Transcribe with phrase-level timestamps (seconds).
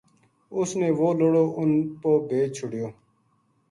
[0.57, 2.87] اُس نے وہ لڑو اُنھ پو بیچ چھوڈیو